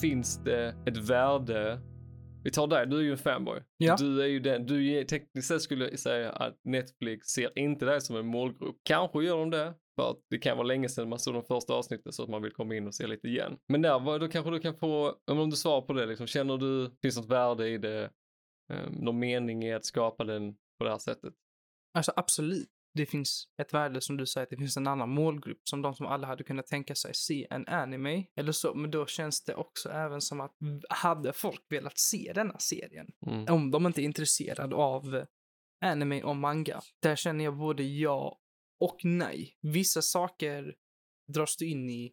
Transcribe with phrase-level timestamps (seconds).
[0.00, 1.80] finns det ett värde.
[2.44, 3.60] Vi tar dig, du är ju en fanboy.
[3.76, 3.96] Ja.
[3.96, 7.84] Du är ju den, du är, tekniskt sett skulle jag säga att Netflix ser inte
[7.84, 8.76] dig som en målgrupp.
[8.84, 11.74] Kanske gör de det, för att det kan vara länge sedan man såg de första
[11.74, 13.56] avsnitten så att man vill komma in och se lite igen.
[13.68, 16.56] Men där, var- då kanske du kan få, om du svarar på det, liksom, känner
[16.56, 18.10] du, finns något värde i det?
[18.72, 21.34] Um, någon mening i att skapa den på det här sättet?
[21.94, 22.68] Alltså absolut.
[22.94, 25.94] Det finns ett värde som du säger, att det finns en annan målgrupp som de
[25.94, 28.74] som alla hade kunnat tänka sig se en anime eller så.
[28.74, 30.56] Men då känns det också även som att
[30.88, 33.46] hade folk velat se denna serien, Mm.
[33.54, 35.24] om de inte är intresserade av eh,
[35.84, 38.40] anime och manga, där känner jag både ja
[38.80, 39.56] och nej.
[39.60, 40.74] Vissa saker
[41.32, 42.12] dras du in i,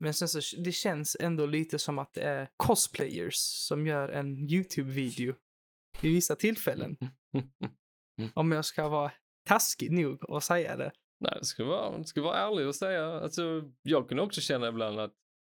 [0.00, 4.50] men sen så det känns ändå lite som att det är cosplayers som gör en
[4.50, 5.34] YouTube-video
[6.02, 6.96] i vissa tillfällen.
[8.34, 9.12] Om jag ska vara
[9.46, 10.92] taskig nog att säga det.
[11.20, 13.06] Nej, det ska vara, det ska vara ärlig och säga.
[13.06, 15.14] Alltså, jag kunde också känna ibland att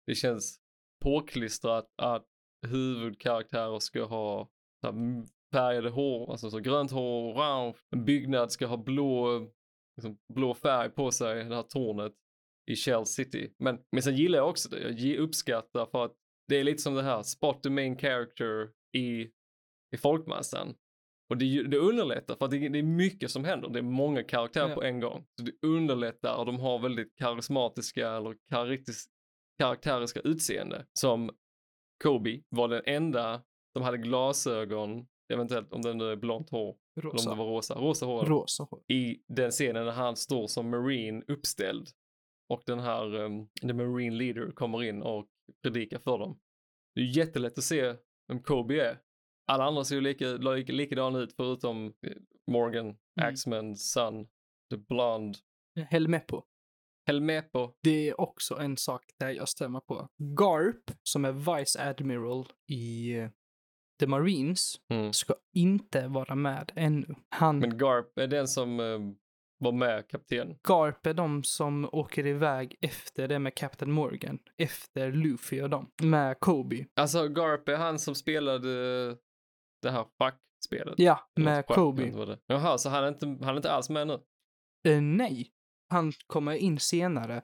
[0.07, 0.59] det känns
[1.03, 2.25] påklistrat att
[2.67, 4.49] huvudkaraktärer ska ha
[4.81, 5.23] så här,
[5.53, 7.77] färgade hår, alltså så grönt hår, orange.
[7.91, 9.39] En byggnad ska ha blå,
[9.97, 12.13] liksom, blå färg på sig, det här tornet
[12.71, 13.53] i Shell City.
[13.59, 16.15] Men, men sen gillar jag också det, jag uppskattar för att
[16.47, 19.31] det är lite som det här, spot the main character i,
[19.95, 20.75] i folkmassan.
[21.29, 23.69] Och det, det underlättar för att det, det är mycket som händer.
[23.69, 24.75] Det är många karaktärer Ja.
[24.75, 25.25] på en gång.
[25.39, 29.05] Så det underlättar och de har väldigt karismatiska eller karaktäris,
[29.57, 30.85] karaktäriska utseende.
[30.93, 31.29] Som
[32.03, 33.41] Kobe var den enda
[33.73, 37.29] som hade glasögon, eventuellt om den nu är blont hår, eller om Rosa.
[37.29, 38.25] det var rosa, rosa hår.
[38.25, 38.81] Rosa hår.
[38.87, 41.87] I den scenen när han står som marine uppställd
[42.49, 45.27] och den här, um, the marine leader kommer in och
[45.63, 46.39] predikar för dem.
[46.95, 47.95] Det är jättelätt att se
[48.27, 48.99] vem Kobe är.
[49.49, 52.11] Alla andra ser ju lika, lika, likadana ut förutom eh,
[52.51, 53.29] Morgan, Mm.
[53.33, 54.25] Axman, Sun,
[54.71, 55.37] The Blonde,
[55.89, 56.41] Helmeppo.
[57.07, 57.73] Helmepo.
[57.83, 60.07] Det är också en sak där jag stämmer på.
[60.17, 63.29] Garp, som är Vice Admiral i eh,
[63.99, 65.13] The Marines, Mm.
[65.13, 67.15] ska inte vara med ännu.
[67.29, 68.99] Han, Men Garp är den som eh,
[69.59, 70.57] var med kapten.
[70.67, 75.91] Garp är de som åker iväg efter det med Captain Morgan, efter Luffy och dem,
[76.01, 76.85] med Kobe.
[76.95, 79.17] Alltså Garp är han som spelade
[79.81, 80.93] det här schackspelet.
[80.97, 82.37] Ja, med Kobe.
[82.47, 84.19] Jaha, så han är, inte, han är inte alls med nu?
[84.87, 85.51] Eh, nej,
[85.89, 87.41] han kommer in senare.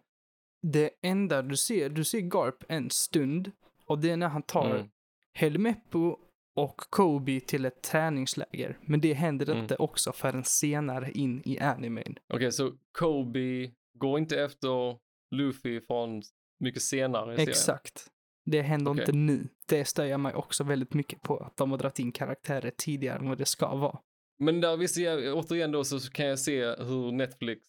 [0.62, 3.52] Det enda du ser, du ser Garp en stund
[3.86, 4.90] och det är när han tar Mm.
[5.34, 6.18] Helmeppo
[6.56, 8.78] och Kobe till ett träningsläger.
[8.82, 9.58] Men det händer Mm.
[9.62, 12.16] inte också förrän senare in i animen.
[12.34, 14.98] Okej, så Kobe går inte efter
[15.36, 16.22] Luffy från
[16.60, 17.50] mycket senare i serien?
[17.50, 18.08] Exakt.
[18.46, 19.02] Det händer Okej.
[19.02, 19.48] inte nu.
[19.68, 23.20] Det stör jag mig också väldigt mycket på, att de har dragit in karaktärer tidigare
[23.20, 24.00] än vad det ska vara.
[24.40, 27.62] Men där visst, jag, återigen då så kan jag se hur Netflix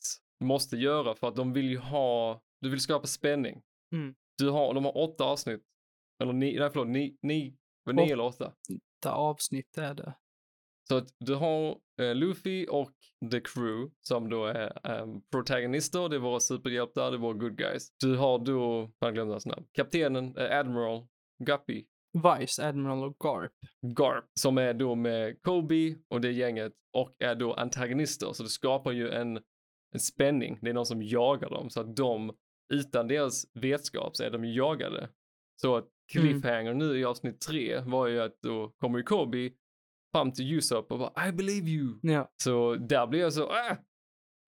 [0.45, 3.63] måste göra för att de vill ju ha, du vill skapa spänning.
[3.93, 4.15] Mm.
[4.39, 5.63] Du har, de har åtta avsnitt.
[6.23, 8.53] Eller ni, nej förlåt, ni, ni, var nio Åt- eller åtta.
[9.03, 10.15] Det avsnitt är det.
[10.89, 12.93] Så att du har eh, Luffy och
[13.31, 17.57] The Crew som då är um, protagonister, det är våra superhjältar, det är våra good
[17.57, 17.89] guys.
[18.01, 21.07] Du har då, fan glömde hans namn, kaptenen, eh, Admiral,
[21.45, 21.85] Guppy,
[22.17, 23.53] Vice Admiral och Garp.
[23.97, 28.33] Garp som är då med Kobe och det gänget och är då antagonister.
[28.33, 29.37] Så det skapar ju en,
[29.95, 30.59] en spänning.
[30.63, 32.37] Det är någon som jagar dem så att de,
[32.75, 35.09] utan deras vetskap så är de jagade.
[35.61, 39.51] Så att cliffhanger nu i avsnitt tre var ju att då kommer ju Kobe
[40.15, 41.99] fram till Usopp och bara I believe you.
[42.03, 43.77] Ja, Så där blev jag så, ah!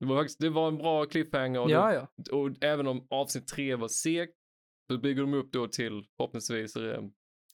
[0.00, 2.08] Det var, faktiskt, det var en bra cliffhanger och, ja, ja.
[2.16, 4.32] det, och även om avsnitt tre var segt
[4.90, 7.02] så bygger de upp då till förhoppningsvis eh,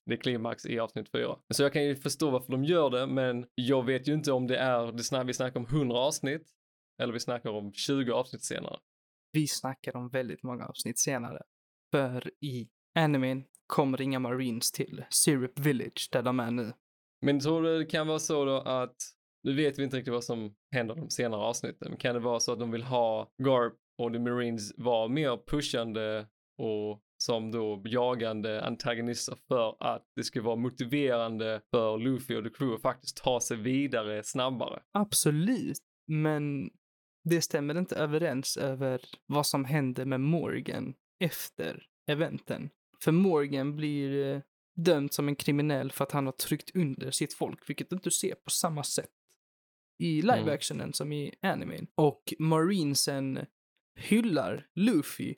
[0.06, 1.36] det är klimax i avsnitt fyra.
[1.54, 4.46] Så jag kan ju förstå varför de gör det, men jag vet ju inte om
[4.46, 6.48] det är, det snack, vi snackar om 100 avsnitt
[7.02, 8.78] eller vi snackar om 20 avsnitt senare.
[9.32, 11.42] Vi snackar om väldigt många avsnitt senare.
[11.90, 16.72] För i animen kommer inga Marines till Syrup Village där de är nu.
[17.24, 18.96] Men tror du det kan vara så då att,
[19.42, 22.40] nu vet vi inte riktigt vad som händer de senare avsnitten, men kan det vara
[22.40, 26.26] så att de vill ha Garp och The Marines vara mer pushande
[26.58, 32.50] och som då jagande antagonister för att det ska vara motiverande för Luffy och The
[32.50, 34.82] Crew att faktiskt ta sig vidare snabbare.
[34.92, 36.70] Absolut, men
[37.24, 42.70] det stämmer inte överens över vad som händer med Morgan efter eventen.
[43.04, 44.40] För Morgan blir eh,
[44.74, 48.10] dömd som en kriminell för att han har tryckt under sitt folk, vilket du inte
[48.10, 49.10] ser på samma sätt
[49.98, 50.92] i live Mm.
[50.92, 51.86] som i animen.
[51.94, 53.46] Och Marinesen
[53.96, 55.34] hyllar Luffy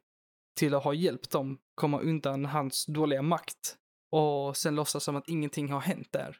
[0.58, 3.76] till att ha hjälpt dem komma undan hans dåliga makt.
[4.10, 6.36] Och sen låtsas som att ingenting har hänt där.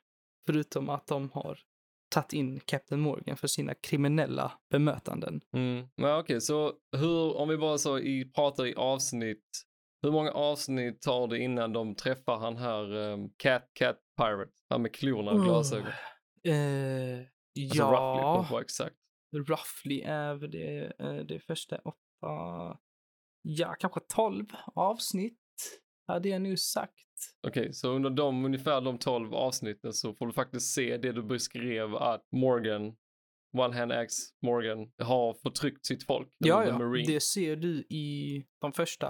[0.47, 1.59] Förutom att de har
[2.09, 5.41] tagit in Captain Morgan för sina kriminella bemötanden.
[5.53, 5.87] Mm.
[5.97, 9.67] Men okej, så hur, om vi bara så i, pratar i avsnitt
[10.07, 14.53] hur många avsnitt tar det innan de träffar han här um, Cat Cat Pirate?
[14.69, 15.87] Han med klorna och glasögon.
[16.45, 17.27] Eh,
[17.59, 18.97] Alltså ja, roughly, på exakt.
[19.33, 22.79] roughly är väl det, eh, det första åtta,
[23.43, 25.39] ja kanske tolv avsnitt
[26.07, 26.93] hade jag nu sagt.
[27.47, 31.23] Okej, så under de, ungefär de 12 avsnitten så får du faktiskt se det du
[31.23, 32.97] beskrev att Morgan,
[33.59, 36.29] One Hand Axe Morgan, har förtryckt sitt folk.
[36.39, 39.09] Ja, ja, det ser du i de första,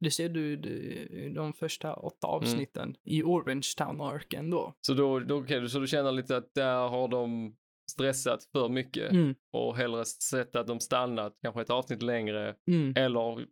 [0.00, 2.36] det ser du i de första åtta Mm.
[2.36, 4.74] avsnitten i Orange Town-arken då.
[4.86, 7.56] Så då, då, okej, så du känner lite att där har de
[7.90, 12.92] stressat för mycket Mm, och hellre sett att de stannat kanske ett avsnitt längre mm,
[12.96, 13.46] eller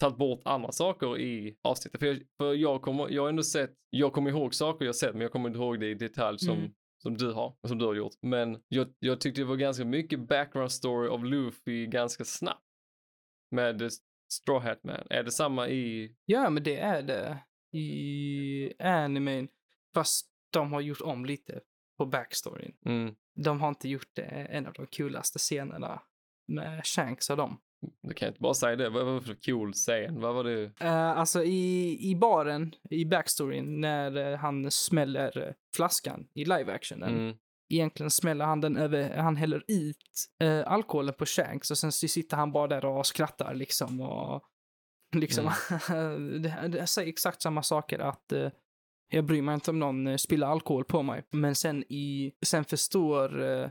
[0.00, 2.00] tagit bort andra saker i avsnittet.
[2.00, 5.12] För jag, för jag, kommer, jag har ändå sett, jag kommer ihåg saker jag sett
[5.12, 6.70] men jag kommer inte ihåg det i detalj som, Mm.
[7.02, 8.12] som du har, som du har gjort.
[8.22, 12.62] Men jag, jag tyckte det var ganska mycket background story av Luffy ganska snabbt.
[13.50, 13.90] Med
[14.32, 15.06] Straw Hat Man.
[15.10, 17.38] Är det samma i, Ja, men det är det
[17.78, 19.48] i animen.
[19.94, 21.60] Fast de har gjort om lite
[21.98, 22.74] på backstoryn.
[22.84, 26.02] mm, De har inte gjort det en av de coolaste scenerna
[26.48, 27.60] med Shanks och dem.
[28.02, 30.20] du kan inte bara säga det, vad var det för cool scen?
[30.20, 30.64] Vad var det?
[30.64, 37.08] Uh, alltså i, i baren, i backstoryn, när eh, han smäller eh, flaskan i live-actionen.
[37.18, 37.36] Mm,
[37.72, 42.36] Egentligen smäller han den över, han häller ut uh, alkoholen på Shanks och sen sitter
[42.36, 44.42] han bara där och skrattar liksom och
[45.16, 45.44] liksom,
[46.42, 48.50] det, det säger exakt samma saker att eh,
[49.08, 51.24] jag bryr mig inte om någon uh, spiller alkohol på mig.
[51.30, 53.68] Men sen i, sen förstår uh,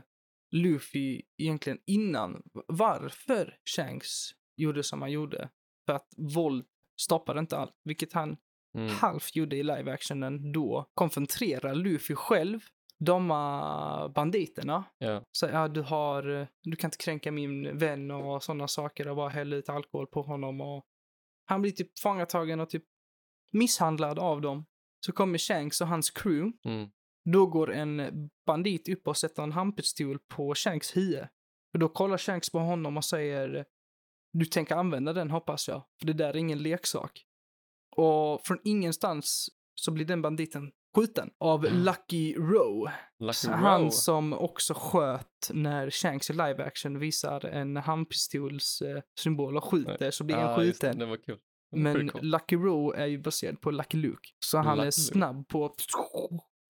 [0.50, 5.48] Luffy egentligen innan varför Shanks gjorde som han gjorde.
[5.86, 6.66] För att våld
[7.00, 8.36] stoppar inte allt, vilket han
[8.76, 10.90] mm, halvt gjorde i live-actionen då.
[10.94, 12.60] Konfronterar Luffy själv
[13.04, 14.84] de uh, banditerna.
[14.98, 19.08] ja, Så ja, du har, eh, du kan inte kränka min vän och sådana saker
[19.08, 20.84] och bara hälla ut alkohol på honom och
[21.44, 22.84] han blir typ fångatagen och typ
[23.52, 24.66] misshandlad av dem.
[25.06, 26.52] Så kommer Shanks och hans crew.
[26.64, 26.90] mm,
[27.32, 28.10] Då går en
[28.46, 31.26] bandit upp och sätter en handpistol på Shanks huvud.
[31.72, 33.64] Och då kollar Shanks på honom och säger
[34.32, 37.24] du tänker använda den hoppas jag, för det där är ingen leksak.
[37.96, 42.92] Och från ingenstans så blir den banditen skjuten av Lucky Rowe.
[43.18, 43.90] Lucky Han Row.
[43.90, 50.10] som också sköt när Shanks i live action visar en handpistols eh, symbol och skjuter
[50.10, 50.98] så blir just det, skjuten.
[51.10, 51.38] det kul.
[51.76, 52.20] Men cool.
[52.24, 54.28] Lucky Rowe är ju baserad på Lucky Luke.
[54.44, 55.74] Så han Lucky är snabb på att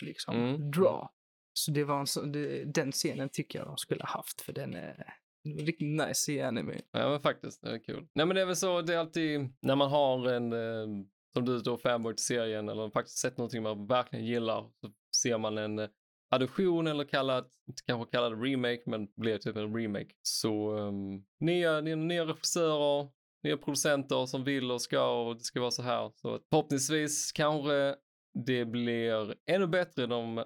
[0.05, 0.71] liksom Mm.
[0.71, 1.11] dra.
[1.55, 4.53] Så det var en så, det, den scenen tycker jag de skulle ha haft för
[4.53, 5.15] den är
[5.45, 6.81] den är riktigt nice i anime.
[6.93, 8.07] Ja men faktiskt, det är kul.
[8.15, 11.45] Nej men det är väl så, det är alltid när man har en, eh, som
[11.45, 15.59] du då fanboy till serien eller faktiskt sett någonting man verkligen gillar så ser man
[15.59, 15.89] en eh,
[16.31, 17.49] adoption eller kallat,
[17.87, 20.11] kanske kallad remake men blev typ en remake.
[20.23, 23.09] Så um, nya, nya, nya regissörer,
[23.45, 26.13] nya producenter som vill och ska och det ska vara så här.
[26.15, 27.95] Så förhoppningsvis kanske
[28.47, 30.45] det blir ännu bättre de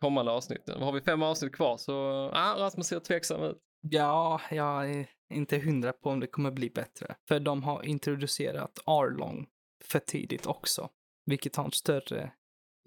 [0.00, 0.82] kommande avsnitten.
[0.82, 1.94] Har vi fem avsnitt kvar så
[2.32, 3.58] ah, Rasmus ser tveksam ut.
[3.80, 7.14] Ja, jag är inte hundra på om det kommer bli bättre.
[7.28, 9.46] För de har introducerat Arlong
[9.84, 10.88] för tidigt också.
[11.26, 12.32] Vilket har en större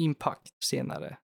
[0.01, 1.17] impact senare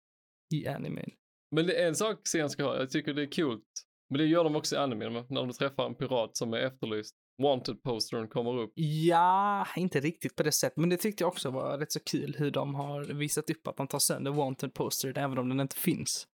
[0.53, 1.09] i animen.
[1.55, 3.61] Men det är en sak serien ska ha, jag tycker det är kul.
[4.09, 7.15] Men det gör de också i animen, när de träffar en pirat som är efterlyst.
[7.41, 8.71] Wanted-postern kommer upp.
[8.75, 12.35] Ja, inte riktigt på det sättet, men det tyckte jag också var rätt så kul
[12.37, 15.75] hur de har visat upp att de tar sönder Wanted Poster även om den inte
[15.75, 16.27] finns.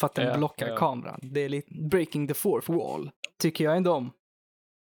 [0.00, 0.76] För att den Ja, blockar ja.
[0.76, 1.20] kameran.
[1.22, 3.10] Det är lite breaking the fourth wall.
[3.38, 4.12] Tycker jag ändå om.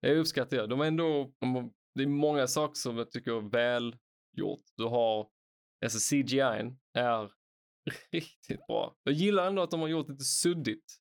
[0.00, 0.66] Jag uppskattar det.
[0.66, 3.96] De är ändå, de har- det är många saker som jag tycker är väl
[4.36, 4.64] gjort.
[4.76, 5.28] Du har,
[5.84, 6.40] alltså CGI
[6.94, 7.32] är
[8.12, 8.96] riktigt bra.
[9.02, 10.98] Jag gillar ändå att de har gjort lite suddigt.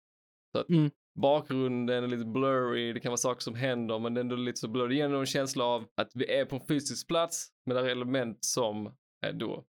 [0.51, 0.91] Så att Mm.
[1.19, 4.59] bakgrunden är lite blurry, det kan vara saker som händer men det är ändå lite
[4.59, 4.87] så blurry.
[4.89, 7.81] Det ger ändå en känsla av att vi är på en fysisk plats men det
[7.81, 8.95] är element som
[9.25, 9.65] är då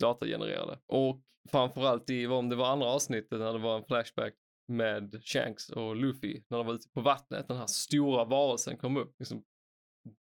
[0.00, 0.78] datagenererade.
[0.86, 1.20] Och
[1.50, 4.34] framförallt i, om det var andra avsnittet när det var en flashback
[4.68, 8.96] med Shanks och Luffy när de var ute på vattnet, den här stora varelsen kom
[8.96, 9.14] upp.
[9.18, 9.44] Liksom,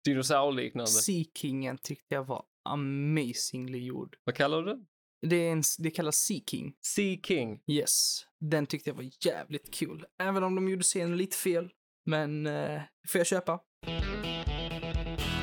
[0.06, 0.92] dinosaurliknande.
[0.92, 4.16] Sea Kingen tyckte jag var amazingly gjord.
[4.24, 4.80] Vad kallar du det?
[5.28, 6.74] Det, är en, det kallas Sea King.
[6.82, 7.62] Sea King.
[7.68, 8.26] Yes.
[8.40, 10.06] Den tyckte jag var jävligt kul.
[10.24, 11.70] Även om de gjorde scenen lite fel.
[12.06, 13.60] Men eh, får jag köpa?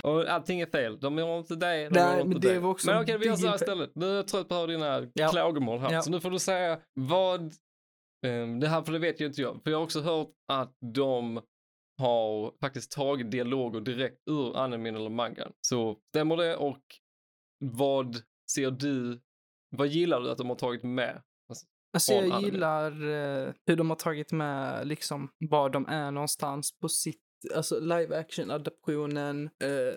[0.03, 1.01] Och allting är fel.
[1.01, 2.61] De gör inte det, de Nej, men inte det det.
[2.61, 3.91] var också men en okej, vi gör så här istället.
[3.95, 5.29] Nu är jag trött på att höra dina Ja.
[5.29, 5.93] klagomål här.
[5.93, 6.03] Ja.
[6.03, 7.53] Så nu får du säga vad,
[8.27, 9.61] ehm, det här för det vet ju inte jag.
[9.65, 11.41] För jag har också hört att de
[11.99, 15.53] har faktiskt tagit dialoger direkt ur animen eller mangan.
[15.61, 16.83] Så stämmer det och
[17.65, 18.17] vad
[18.55, 19.21] ser du,
[19.77, 21.23] vad gillar du att de har tagit med?
[21.95, 22.49] Alltså Från jag anime.
[22.53, 22.93] gillar
[23.47, 27.21] eh, hur de har tagit med liksom var de är någonstans på sitt,
[27.55, 29.45] alltså live action adaptionen.
[29.45, 29.95] Eh,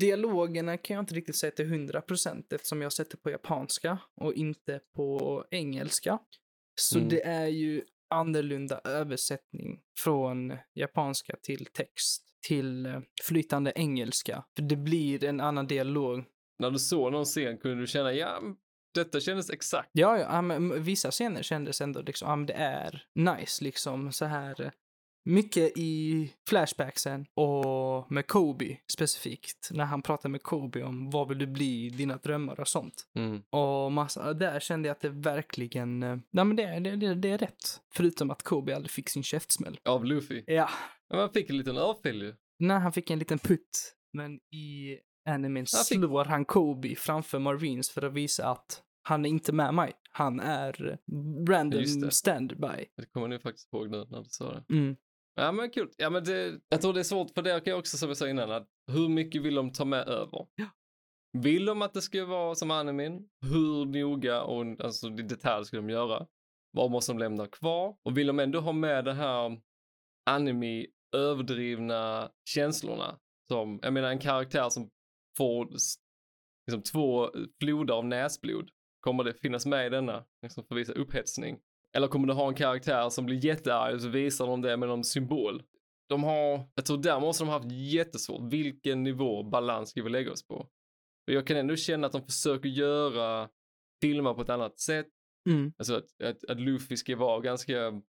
[0.00, 4.34] Dialogerna kan jag inte riktigt säga till 100% eftersom jag sett det på japanska och
[4.34, 6.18] inte på engelska.
[6.80, 7.08] Så Mm.
[7.08, 14.44] det är ju annorlunda översättning från japanska till text till eh, flytande engelska.
[14.56, 16.24] För det blir en annan dialog.
[16.58, 18.40] När du såg någon scen kunde du känna, ja,
[18.94, 19.90] detta kändes exakt.
[19.92, 24.72] Ja, ja, vissa scener kändes ändå liksom, ja, det är nice liksom så här.
[25.26, 29.70] Mycket i flashbacksen och med Kobe specifikt.
[29.72, 33.06] När han pratar med Kobe om vad vill du bli, dina drömmar och sånt.
[33.14, 33.42] Mm.
[33.50, 37.28] Och massa, där kände jag att det verkligen, eh, nej men det, det, det, det
[37.30, 37.80] är rätt.
[37.94, 39.78] Förutom att Kobe aldrig fick sin käftsmäll.
[39.84, 40.44] Av Luffy.
[40.46, 40.68] Ja,
[41.10, 42.34] Men man fick en liten örfil ju.
[42.58, 43.94] när han fick en liten putt.
[44.12, 49.24] Men i animen Han fick- slår han Kobe framför Marines för att visa att han
[49.24, 49.92] är inte med mig.
[50.12, 50.98] Han är
[51.48, 52.84] random standby.
[52.96, 54.74] Det kommer ni faktiskt ihåg nu när du sa det.
[54.74, 54.96] Mm.
[55.38, 55.90] Ja men kul.
[55.96, 58.50] Ja men det, jag tror det är svårt för det också som jag sa innan
[58.50, 60.46] att hur mycket vill de ta med över?
[60.54, 60.66] Ja.
[61.38, 63.28] Vill de att det ska vara som animen?
[63.46, 66.26] Hur noga och alltså i detalj ska de göra?
[66.70, 67.96] Vad måste de lämna kvar?
[68.02, 69.60] Och vill de ändå ha med det här
[70.30, 73.18] anime överdrivna känslorna?
[73.48, 74.90] Som, jag menar en karaktär som
[75.36, 75.64] får
[76.66, 78.70] liksom två floder av näsblod.
[79.00, 80.24] Kommer det finnas med i denna?
[80.42, 81.60] Liksom för visa upphetsning?
[81.96, 84.88] Eller kommer du ha en karaktär som blir jättearg och så visar de det med
[84.88, 85.62] någon symbol?
[86.08, 88.52] De har, jag tror där måste de ha haft jättesvårt.
[88.52, 90.54] Vilken nivå balans ska vi lägga oss på?
[91.26, 93.48] Och jag kan ändå känna att de försöker göra
[94.02, 95.06] filmer på ett annat sätt.
[95.48, 95.72] Mm.
[95.78, 98.02] Alltså att, att, att Luffy ska vara ganska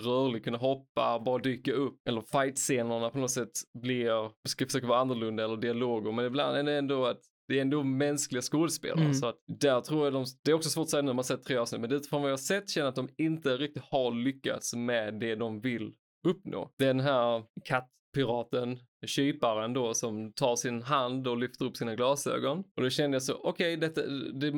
[0.00, 2.08] rörlig, kunna hoppa, bara dyka upp.
[2.08, 6.12] Eller fight-scenerna på något sätt blir, ska försöka vara annorlunda eller dialoger.
[6.12, 9.00] Men ibland är det ändå att det är ändå mänskliga skådespelare.
[9.00, 9.14] Mm.
[9.14, 11.24] Så att där tror jag de, det är också svårt att säga nu när man
[11.24, 11.80] sett tre avsnitt.
[11.80, 15.60] Men utifrån vad jag sett känner att de inte riktigt har lyckats med det de
[15.60, 15.92] vill
[16.28, 16.70] uppnå.
[16.78, 22.58] Den här kattpiraten, kyparen då, som tar sin hand och lyfter upp sina glasögon.
[22.58, 24.52] Och då kände jag så, okej, detta, det,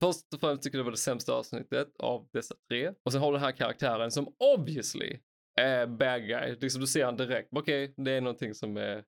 [0.00, 2.92] först och främst tycker jag det var det sämsta avsnittet av dessa tre.
[3.04, 5.18] Och sen har du den här karaktären som obviously
[5.60, 6.56] är bad guy.
[6.60, 9.04] Liksom du ser han direkt, okej, det är någonting som är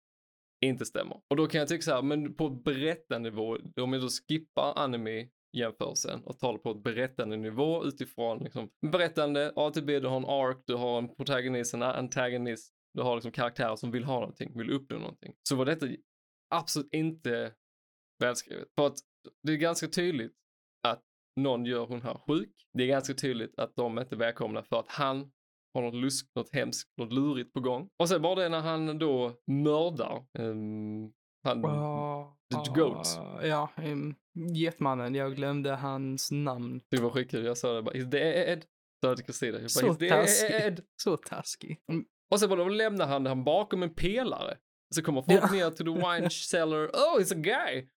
[0.65, 1.21] inte stämmer.
[1.31, 5.29] Och då kan jag tycka så här, men på berättarnivå, om jag då skippar anime
[5.57, 10.17] jämförelsen och talar på ett berättande nivå utifrån liksom berättande, A till B, du har
[10.17, 14.21] en ark, du har en protagonist, en antagonist, du har liksom karaktärer som vill ha
[14.21, 15.35] någonting, vill uppnå någonting.
[15.49, 15.87] Så var detta
[16.51, 17.53] absolut inte
[18.19, 18.69] välskrivet.
[18.79, 18.97] För att
[19.43, 20.33] det är ganska tydligt
[20.83, 21.03] att
[21.41, 22.53] någon gör hon här sjuk.
[22.73, 25.33] Det är ganska tydligt att de inte är välkomna för att han
[25.75, 27.89] har något lusk, något hemskt, något lurigt på gång.
[27.99, 31.13] Och sen bara det när han då mördar um,
[31.45, 33.19] han, Ah, The Goat.
[33.43, 34.15] Ja, um,
[34.55, 35.15] Getmannen.
[35.15, 36.81] Jag glömde hans namn.
[36.91, 38.65] det var skitkul, jag sa det bara, is dead?
[39.03, 40.81] Sa jag till Kristina, Så dead?
[41.03, 41.81] Så taskig.
[41.93, 44.57] Mm, Och sen bara då lämnar han han bakom en pelare.
[44.95, 45.51] Så kommer folk Ja.
[45.53, 47.89] ner till the wine cellar, oh it's a guy!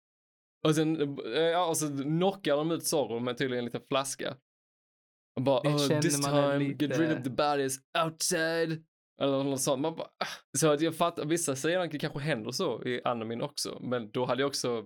[0.68, 4.36] Och sen, eh, ja, och så knockar de ut Zorro med tydligen en liten flaska.
[5.38, 8.84] Och bara, Det oh, this time, är get rid lite- of the bodies outside.
[9.22, 9.82] Eller något sånt.
[9.82, 10.58] Man bara, ah.
[10.58, 13.78] Så att jag fattar, vissa säger att det kanske händer så i animen också.
[13.82, 14.86] Men då hade jag också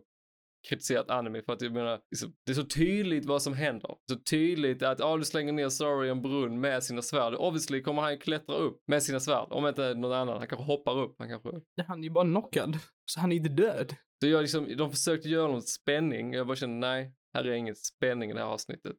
[0.70, 3.53] kritiserat anime för att jag menar, det är så- det är så tydligt vad som
[3.53, 3.96] händer.
[4.12, 7.34] Så tydligt att, ja du slänger ner Sorry i en brunn med sina svärd.
[7.36, 9.48] Obviously kommer han klättra upp med sina svärd.
[9.51, 11.50] Om inte någon annan, han kanske hoppar upp, han kanske
[11.88, 12.77] Han är ju bara knockad.
[13.05, 13.96] Så han är inte död.
[14.24, 16.34] så jag liksom, de försökte göra någon spänning.
[16.34, 18.96] Jag bara kände nej, här är ingen spänning i det här avsnittet.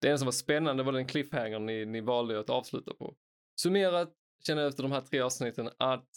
[0.00, 3.14] Det enda som var spännande var den cliffhanger ni, ni valde att avsluta på.
[3.60, 4.12] Summerat
[4.46, 6.08] känner jag efter de här tre avsnitten att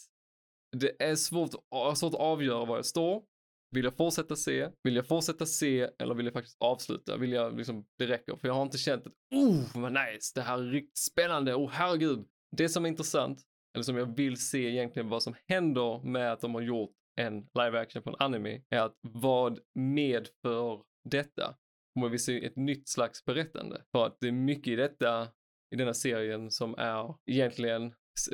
[0.76, 1.50] det är svårt,
[1.96, 3.22] svårt att avgöra var jag står.
[3.70, 4.68] Vill jag fortsätta se?
[4.82, 7.16] Vill jag fortsätta se eller vill jag faktiskt avsluta?
[7.16, 8.36] Vill jag liksom, det räcker.
[8.36, 11.70] För jag har inte känt att, oh vad nice, det här är riktigt spännande, oh
[11.70, 12.26] herregud.
[12.56, 13.42] Det som är intressant,
[13.74, 17.34] eller som jag vill se egentligen vad som händer med att de har gjort en
[17.34, 21.56] live action på en anime, är att vad medför detta?
[21.94, 23.84] Kommer vi se ett nytt slags berättande?
[23.92, 25.28] För att det är mycket i detta,
[25.74, 27.86] i denna serien som är egentligen
[28.18, 28.28] s-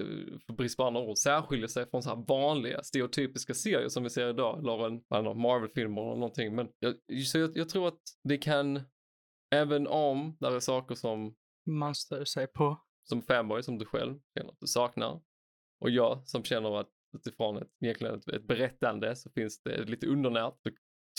[0.46, 4.10] för brist på andra ord, särskiljer sig från så här vanliga stereotypiska serier som vi
[4.10, 6.54] ser idag, eller en Marvel-filmer eller någonting.
[6.54, 6.94] Men jag,
[7.26, 8.80] så jag, jag tror att det kan,
[9.54, 11.34] även om där är saker som,
[11.66, 12.80] Man stör sig på.
[13.08, 15.20] som fanboy, som du själv känner att du saknar,
[15.80, 20.06] och jag som känner att utifrån ett, egentligen ett, ett berättande så finns det lite
[20.06, 20.70] undernärt, så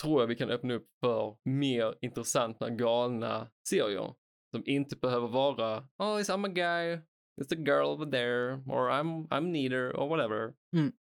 [0.01, 4.15] tror jag vi kan öppna upp för mer intressanta, galna serier.
[4.55, 7.01] Som inte behöver vara, oh, it's I'm a guy,
[7.41, 10.53] it's a girl over there, or I'm, I'm neither, or whatever.
[10.75, 10.93] Mm.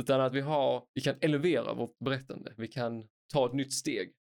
[0.00, 4.12] Utan att vi har, vi kan elevera vårt berättande, vi kan ta ett nytt steg.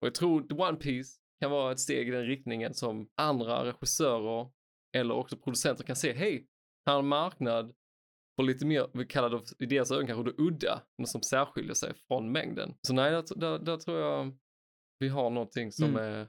[0.00, 3.64] Och jag tror The One Piece kan vara ett steg i den riktningen som andra
[3.64, 4.50] regissörer
[4.96, 6.46] eller också producenter kan se, hej,
[6.86, 7.74] här är en marknad
[8.38, 11.74] på lite mer, vi kallar det i deras ögon kanske det udda, något som särskiljer
[11.74, 12.74] sig från mängden.
[12.82, 14.38] Så nej, där, där, där tror jag
[14.98, 16.04] vi har någonting som Mm.
[16.04, 16.28] är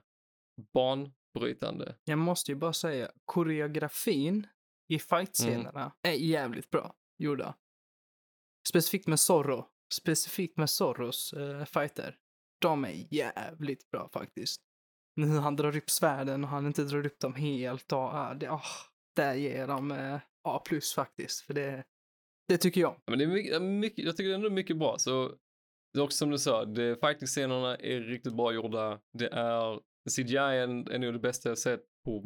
[0.74, 1.96] banbrytande.
[2.04, 4.48] Jag måste ju bara säga, koreografin
[4.94, 7.56] i fightscenerna är jävligt bra gjorda.
[8.70, 9.66] Specifikt med Zorro.
[9.94, 12.18] Specifikt med Zorros uh, fighter.
[12.62, 14.62] De är jävligt bra faktiskt.
[15.16, 18.34] Men Hur han drar upp svärden och han inte drar upp dem helt och uh,
[18.38, 18.72] det, oh,
[19.16, 21.42] där ger de uh, A plus faktiskt.
[21.42, 21.84] För det,
[22.50, 22.91] det tycker jag.
[22.91, 24.98] Ja, men det är mycket, mycket, jag tycker det är ändå mycket bra.
[24.98, 25.27] Så
[25.94, 29.00] det är också som du sa, fighting-scenerna är riktigt bra gjorda.
[29.18, 29.79] Det är,
[30.15, 32.22] CGI är, är nog det bästa jag sett på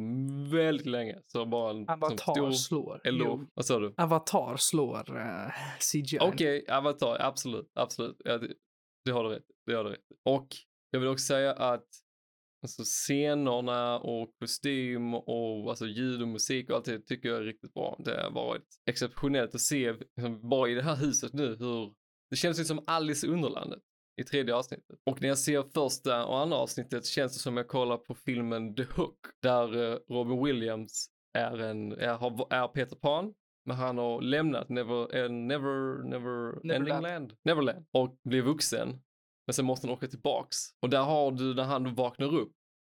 [0.52, 1.18] väldigt länge.
[1.26, 3.00] Så bara en Avatar stor slår.
[3.04, 3.46] eloge.
[3.54, 3.94] Vad sa du?
[3.96, 5.50] Avatar slår uh,
[5.92, 6.18] CGI.
[6.20, 8.16] Okej, Avatar, absolut, absolut.
[8.24, 8.52] Ja, det,
[9.04, 10.04] det har du rätt det har du rätt.
[10.24, 10.48] Och
[10.90, 11.86] jag vill också säga att
[12.64, 17.42] alltså, scenerna och kostym och alltså, ljud och musik och allt det tycker jag är
[17.42, 18.00] riktigt bra.
[18.04, 21.94] Det har varit exceptionellt att se, liksom, bara i det här huset nu, hur
[22.30, 23.80] det känns ju som Alice i Underlandet
[24.20, 24.98] i tredje avsnittet.
[25.06, 28.74] Och när jag ser första och andra avsnittet känns det som jag kollar på filmen
[28.74, 34.20] The Hook, där eh, Robin Williams är, en, är, är Peter Pan, men han har
[34.20, 37.02] lämnat Never, eh, never, never Neverland.
[37.02, 39.02] Land, Neverland, och blir vuxen.
[39.46, 40.56] Men sen måste han åka tillbaks.
[40.82, 42.52] Och där har du, när han vaknar upp,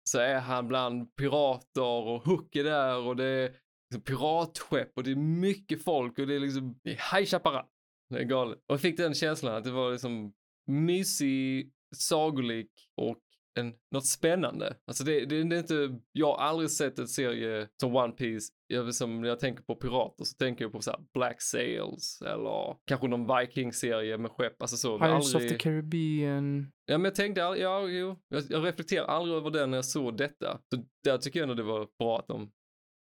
[0.10, 3.56] så är han bland pirater och Hook är där och det är
[3.92, 7.66] liksom piratskepp och det är mycket folk och det är liksom, det är High Chaparral.
[8.10, 8.58] Det är galet.
[8.58, 10.34] Och jag fick den känslan att det var liksom
[10.68, 13.22] mysig, sagolik och
[13.60, 14.76] en, något spännande.
[14.88, 18.54] Alltså det, det, det är inte, jag har aldrig sett en serie som One Piece,
[18.68, 22.22] jag, som när jag tänker på pirater så tänker jag på så här Black Sails
[22.22, 25.00] eller kanske någon Viking-serie med skepp, alltså så.
[25.00, 25.52] Pirates aldrig...
[25.52, 26.72] of the Caribbean.
[26.86, 30.18] Ja, men jag tänkte, ja, jo, jag, jag reflekterar aldrig över det när jag såg
[30.18, 30.60] detta.
[30.74, 32.52] Så där tycker jag ändå det var bra att de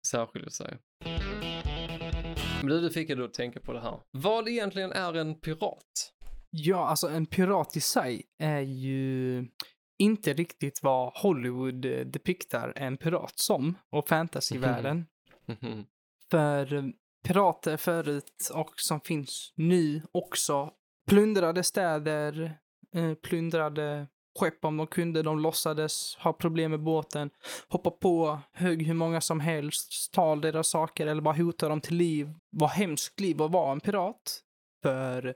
[0.08, 0.78] särskiljer sig.
[2.62, 4.00] Men du, du fick jag då att tänka på det här.
[4.12, 6.14] Vad egentligen är en pirat?
[6.52, 9.46] Ja, alltså en pirat i sig är ju
[10.00, 15.06] inte riktigt vad Hollywood eh, depiktar en pirat som och fantasyvärlden.
[15.46, 15.86] Mhm.
[16.32, 16.84] För eh,
[17.24, 20.74] pirater förut och som finns nu också
[21.08, 22.58] plundrade städer,
[22.96, 24.08] eh, plundrade
[24.40, 27.30] skepp om de kunde, de låtsades ha problem med båten,
[27.68, 31.96] hoppa på, högg hur många som helst, stal deras saker eller bara hotade dem till
[31.96, 32.34] liv.
[32.50, 34.42] Vad hemskt liv att vara en pirat.
[34.84, 35.36] För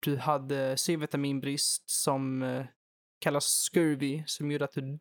[0.00, 2.42] du hade C-vitaminbrist som
[3.18, 4.98] kallas scurvy, som gjorde att du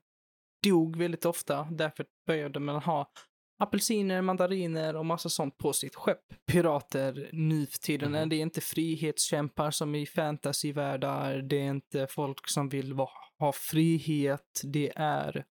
[0.63, 1.67] dog väldigt ofta.
[1.71, 3.11] Därför började man ha
[3.59, 6.21] apelsiner, mandariner och massa sånt på sitt skepp.
[6.51, 8.29] Pirater nu för tiden, Mhm.
[8.29, 12.93] det är inte frihetskämpar som i fantasyvärldar, det är inte folk som vill
[13.39, 15.45] ha frihet, det är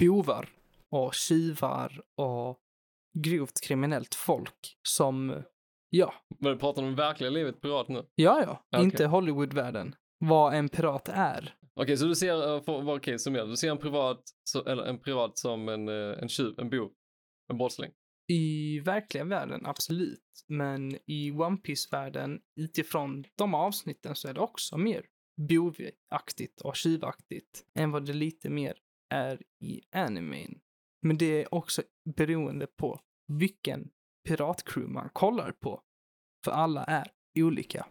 [0.00, 0.48] bovar
[0.90, 2.58] och tjuvar och
[3.18, 5.42] grovt kriminellt folk som,
[5.90, 8.06] ja, Men pratar om verkliga livet pirat nu?
[8.14, 8.84] ja, ja, Okej.
[8.84, 11.54] inte Hollywoodvärlden, vad en pirat är.
[11.80, 13.44] Okej, så du ser, uh, för, okej, summera.
[13.44, 16.92] Du ser en privat, så, eller en pirat som en, eh, en tjuv, en bov,
[17.52, 17.92] en brottsling.
[18.28, 20.44] I verkliga världen, absolut.
[20.48, 25.06] Men i One Piece-världen, utifrån de avsnitten, så är det också mer
[25.48, 28.78] bovaktigt och tjuvaktigt än vad det lite mer
[29.14, 30.60] är i animen.
[31.02, 31.82] Men det är också
[32.16, 33.90] beroende på vilken
[34.28, 35.82] piratcrew man kollar på.
[36.44, 37.06] För alla är
[37.38, 37.86] olika.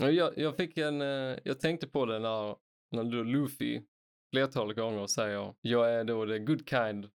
[0.00, 2.56] Ja, Jag, jag fick en, eh, jag tänkte på det när,
[2.90, 3.82] när då Luffy
[4.34, 7.10] flertalet gånger säger jag är då the good kind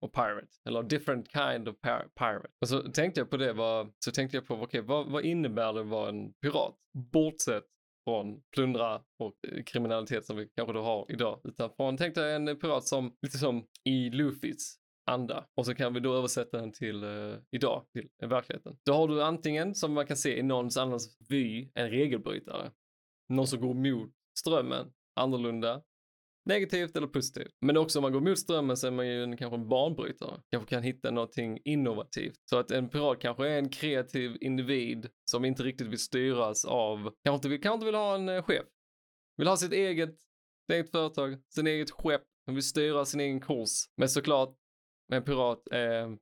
[0.00, 1.76] of pirate eller different kind of
[2.18, 2.48] pirate.
[2.60, 5.72] Och så tänkte jag på det, vad, så tänkte jag på okej, vad, vad innebär
[5.72, 6.76] det att vara en pirat?
[7.12, 7.64] Bortsett
[8.04, 11.40] från plundra och eh, kriminalitet som vi kanske då har idag.
[11.44, 14.76] Utan från, tänkte jag en pirat som, lite som i Luffys
[15.10, 15.46] anda.
[15.54, 18.76] Och så kan vi då översätta den till eh, idag, till eh, verkligheten.
[18.84, 22.70] Då har du antingen, som man kan se i någons annans vy, en regelbrytare.
[23.28, 25.82] Någon som går mot strömmen, annorlunda,
[26.44, 27.52] negativt eller positivt.
[27.60, 30.40] Men också om man går mot strömmen så är man ju en, kanske en banbrytare.
[30.50, 32.40] Kanske kan hitta någonting innovativt.
[32.44, 36.96] Så att en pirat kanske är en kreativ individ som inte riktigt vill styras av,
[37.24, 38.66] kanske inte vill, kanske inte vill ha en eh, chef.
[39.36, 43.70] Vill ha sitt eget, sitt eget företag, sin eget skepp, vill styra sin egen kurs.
[43.96, 44.56] Men såklart,
[45.12, 46.18] en pirat är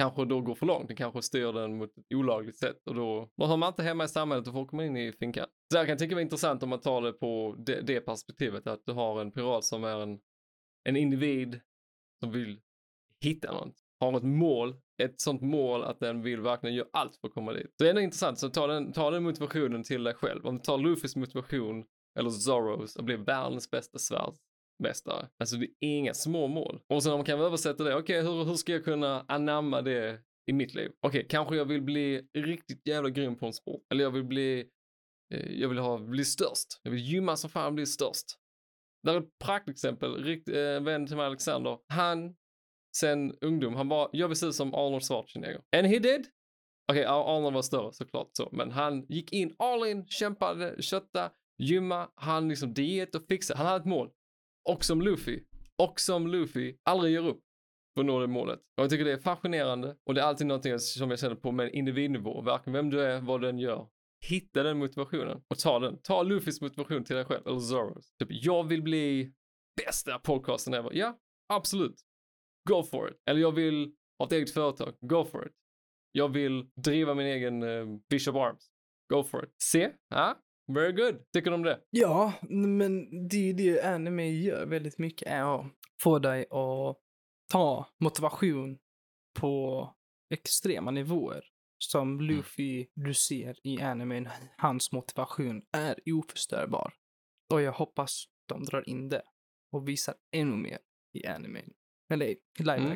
[0.00, 3.30] kanske då går för långt, den kanske styr den mot ett olagligt sätt och då,
[3.36, 5.46] då har man inte hemma i samhället och får komma in i finkan.
[5.72, 8.66] Så jag kan tycka det är intressant om man tar det på det, det perspektivet
[8.66, 10.18] att du har en pirat som är en,
[10.84, 11.60] en individ
[12.20, 12.60] som vill
[13.20, 17.28] hitta något, har ett mål, ett sånt mål att den vill verkligen göra allt för
[17.28, 17.74] att komma dit.
[17.76, 20.46] Så det är ändå intressant, så ta den, ta den motivationen till dig själv.
[20.46, 21.84] Om du tar Luffys motivation
[22.18, 24.34] eller Zorros och blir världens bästa svärd
[24.80, 25.28] mästare.
[25.38, 26.80] Alltså det är inga små mål.
[26.88, 30.20] Och sen om man kan översätta det, okej hur, hur ska jag kunna anamma det
[30.50, 30.90] i mitt liv.
[31.00, 33.82] Okej, kanske jag vill bli riktigt jävla grym på en sport.
[33.90, 34.66] Eller jag vill bli,
[35.34, 36.80] eh, jag vill ha, bli störst.
[36.82, 38.26] Jag vill gymma som fan och bli störst.
[39.02, 41.78] Där är ett praktexempel, rikt, eh, vän till mig Alexander.
[41.88, 42.34] Han,
[42.96, 45.62] sen ungdom, han bara, jag vill se ut som Arnold Schwarzenegger.
[45.76, 46.26] And he did.
[46.92, 52.08] Okej, Arnold var större såklart så, men han gick in all in, kämpade, kötta, gymma,
[52.14, 53.58] han liksom diet och fixade.
[53.58, 54.10] Han hade ett mål.
[54.68, 55.40] Och som Luffy,
[55.82, 57.40] och som Luffy aldrig ger upp
[57.94, 58.58] för att nå det målet.
[58.58, 61.52] Och jag tycker det är fascinerande och det är alltid någonting som jag känner på
[61.52, 63.88] med individnivå, varken vem du är, vad du än gör.
[64.28, 65.98] Hitta den motivationen och ta den.
[66.02, 68.12] Ta Luffys motivation till dig själv, eller Zoros.
[68.18, 69.32] Typ, jag vill bli
[69.84, 70.90] bästa podcasten ever.
[70.94, 71.18] Ja,
[71.48, 72.00] absolut.
[72.68, 73.16] Go for it.
[73.26, 74.94] Eller jag vill ha ett eget företag.
[75.00, 75.52] Go for it.
[76.12, 78.70] Jag vill driva min egen eh, Bishop Arms.
[79.12, 79.54] Go for it.
[79.62, 80.38] Se, ja,
[80.74, 81.32] very good.
[81.32, 81.80] Tycker du om det?
[81.90, 85.66] Ja, men det är det anime gör väldigt mycket är att
[86.02, 86.96] få dig att
[87.50, 88.78] ta motivation
[89.40, 89.94] på
[90.30, 91.44] extrema nivåer.
[91.78, 92.20] Som Mm.
[92.26, 96.92] Luffy du ser i animen, hans motivation är oförstörbar.
[97.52, 99.22] Och jag hoppas de drar in det
[99.72, 100.78] och visar ännu mer
[101.12, 101.72] i animen.
[102.12, 102.92] Eller i live Mm.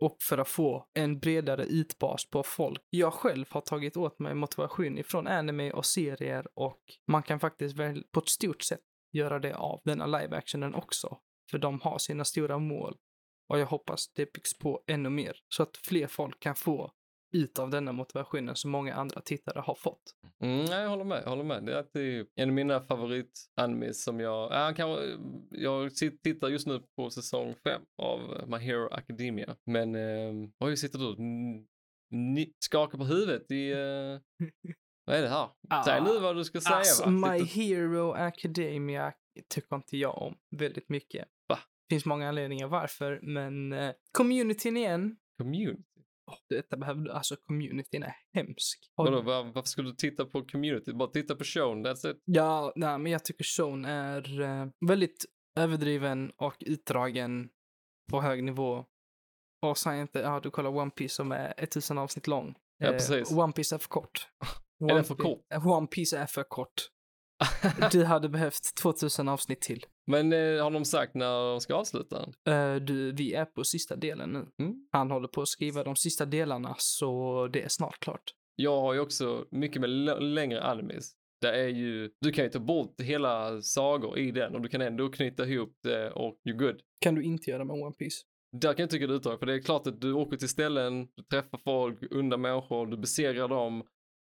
[0.00, 2.82] Och för att få en bredare ytbas på folk.
[2.90, 7.76] Jag själv har tagit åt mig motivation ifrån anime och serier och man kan faktiskt
[7.76, 8.80] väl på ett stort sätt
[9.12, 11.18] göra det av denna live actionen också.
[11.50, 12.96] För de har sina stora mål.
[13.48, 16.92] Och jag hoppas det byggs på ännu mer så att fler folk kan få
[17.32, 20.14] ut av denna motivationen som många andra tittare har fått.
[20.42, 21.64] Mm, nej, jag håller med, jag håller med.
[21.64, 25.18] Det är en av mina favorit-animes som jag, ja, kan,
[25.50, 25.90] jag
[26.22, 29.56] tittar just nu på säsong fem av My Hero Academia.
[29.66, 31.16] Men, eh, oj, sitter du
[32.10, 33.76] ni, skakar på huvudet i, eh,
[35.06, 35.48] vad är det här?
[35.84, 37.10] Säg nu vad du ska säga Alltså?
[37.10, 39.12] My Hero Academia
[39.48, 41.28] tycker inte jag om väldigt mycket.
[41.48, 41.58] Va?
[41.88, 45.16] finns många anledningar varför, men eh, communityn igen.
[45.38, 45.82] Community?
[46.28, 48.78] Oh, detta behövde, alltså communityn är hemsk.
[48.96, 50.92] Vadå, var, varför skulle du titta på community?
[50.92, 52.22] Bara titta på showen, that's it.
[52.24, 55.24] Ja, nej, men jag tycker showen är eh, väldigt
[55.58, 57.48] överdriven och utdragen
[58.10, 58.84] på hög nivå.
[59.66, 62.54] Och säg inte, ja du kollar One Piece som är 1000 avsnitt lång.
[62.78, 63.32] Ja, precis.
[63.32, 64.28] One Piece är för kort.
[64.80, 65.40] Är den One för kort?
[65.54, 66.88] eh, One Piece är för kort.
[67.92, 69.86] Du hade behövt 2000 avsnitt till.
[70.10, 72.28] Men eh, har de sagt när de ska avsluta?
[72.48, 74.64] Eh, du, vi är på sista delen nu.
[74.64, 74.74] Mm.
[74.92, 78.22] Han håller på att skriva de sista delarna, så det är snart klart.
[78.56, 79.90] Jag har ju också mycket med
[80.22, 81.10] längre animes.
[81.40, 84.80] Det är ju, du kan ju ta bort hela sagor i den och du kan
[84.80, 86.80] ändå knyta ihop det och you're good.
[87.00, 88.22] Kan du inte göra med One Piece?
[88.52, 90.48] Där kan jag tycka det är utdrag, för det är klart att du åker till
[90.48, 93.82] ställen, du träffar folk, undar människor, du besegrar dem.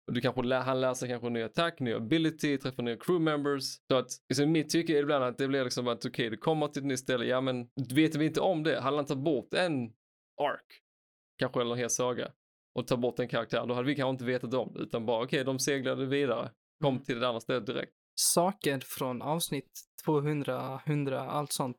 [0.07, 3.23] Och du kanske lär, han lär sig kanske ny attack, ny ability, träffar nya crew
[3.23, 3.63] members.
[3.91, 6.37] Så att, liksom, mitt tycke är ibland att det blir liksom att okej, okay, du
[6.37, 9.23] kommer till ett nytt ställe, ja men vet vi inte om det, hade han tagit
[9.23, 9.85] bort en
[10.41, 10.81] ark,
[11.39, 12.31] kanske eller en hel saga,
[12.79, 15.17] och ta bort en karaktär, då hade vi kanske inte vetat om det, utan bara
[15.17, 16.51] okej, okay, de seglade vidare,
[16.83, 17.93] kom till det andra stället direkt.
[18.19, 19.71] Saker från avsnitt
[20.05, 21.77] 200, 100, allt sånt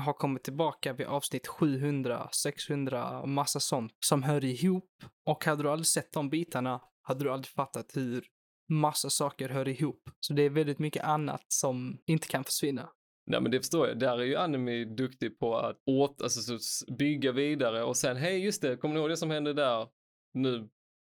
[0.00, 4.90] har kommit tillbaka vid avsnitt 700, 600 och massa sånt som hör ihop.
[5.26, 8.24] Och hade du aldrig sett de bitarna hade du aldrig fattat hur
[8.68, 10.10] massa saker hör ihop.
[10.20, 12.90] Så det är väldigt mycket annat som inte kan försvinna.
[13.26, 13.98] Nej men det förstår jag.
[13.98, 16.58] Där är ju anime duktig på att åt, alltså,
[16.98, 19.88] bygga vidare och sen, hej just det, kommer ni ihåg det som hände där?
[20.34, 20.68] Nu,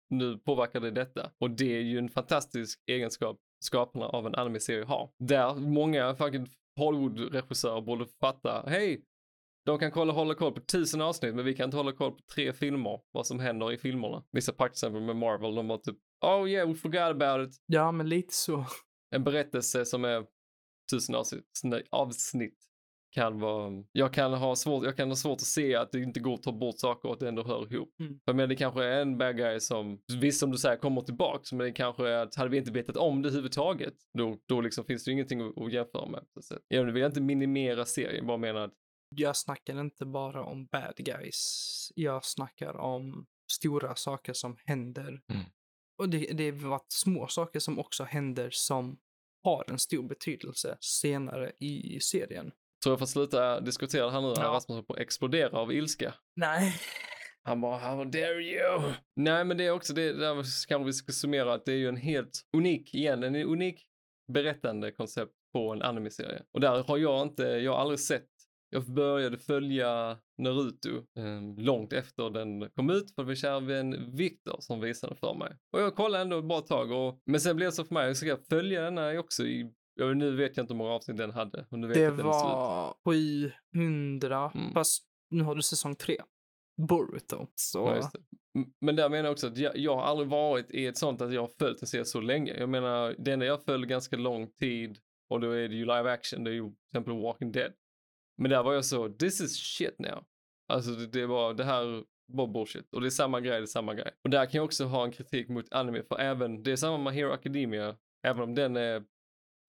[0.10, 1.32] nu påverkar det detta.
[1.40, 5.10] Och det är ju en fantastisk egenskap skaparna av en anime-serie har.
[5.20, 6.48] Där många fucking
[6.80, 9.02] Hollywood-regissörer borde fatta, hej,
[9.68, 12.22] de kan kolla, hålla koll på tusen avsnitt, men vi kan inte hålla koll på
[12.36, 14.24] tre filmer, vad som händer i filmerna.
[14.32, 17.56] Vissa praktexempel med Marvel, de var typ, oh yeah, we forgot about it.
[17.66, 18.66] Ja, men lite så.
[19.16, 20.26] En berättelse som är
[20.92, 21.44] tusen avsnitt,
[21.90, 22.58] avsnitt
[23.12, 26.20] kan vara, jag kan ha svårt, jag kan ha svårt att se att det inte
[26.20, 28.00] går att ta bort saker och att det ändå hör ihop.
[28.00, 28.20] Mm.
[28.26, 31.52] För men det kanske är en bad guy som, visst som du säger, kommer tillbaks,
[31.52, 34.86] men det kanske är att hade vi inte vetat om det överhuvudtaget, då, då liksom
[34.86, 36.24] finns det ju ingenting att, att jämföra med.
[36.44, 36.62] sätt.
[36.68, 38.74] Jag vill inte minimera serien, bara menar att
[39.10, 41.92] Jag snackar inte bara om bad guys.
[41.96, 45.22] Jag snackar om stora saker som händer.
[45.34, 45.46] Mm.
[45.98, 48.98] Och det, det har varit små saker som också händer som
[49.44, 52.52] har en stor betydelse senare i serien.
[52.84, 54.44] tror jag får sluta diskutera det här nu, Ja.
[54.44, 56.14] Rasmus explodera av ilska.
[56.36, 56.76] Nej.
[57.44, 58.94] Han bara, how dare you?
[59.16, 60.36] Nej, men det är också det, där
[60.68, 63.86] kanske vi ska summera att det är ju en helt unik, igen, en unik
[64.34, 66.44] berättande koncept på en anime-serie.
[66.54, 68.30] Och där har jag inte, jag har aldrig sett,
[68.70, 74.16] jag började följa Naruto eh, långt efter den kom ut för det var kär vän
[74.16, 75.58] Viktor som visade för mig.
[75.74, 78.16] Och jag kollade ändå ett bra tag och, men sen blev det så för mig,
[78.16, 80.92] så ska jag följa den här också i, ja, nu vet jag inte hur många
[80.92, 81.66] avsnitt den hade.
[81.72, 84.74] Och nu vet Det jag den var 700, Mm.
[84.74, 86.18] fast nu har du säsong tre.
[86.88, 87.48] Boruto.
[87.56, 88.12] Så Ja,
[88.82, 91.34] Men där menar jag också att jag, jag har aldrig varit i ett sånt att
[91.34, 92.54] jag har följt en serie så länge.
[92.60, 94.98] Jag menar, det enda jag följde ganska lång tid
[95.30, 97.72] och då är det ju live action, det är ju till exempel Walking Dead.
[98.38, 100.24] Men där var jag så, this is shit now.
[100.68, 102.94] Alltså det, det var, det här var bullshit.
[102.94, 104.12] Och det är samma grej, det är samma grej.
[104.24, 106.98] Och där kan jag också ha en kritik mot anime, för även, det är samma
[106.98, 109.04] med Hero Academia, även om den är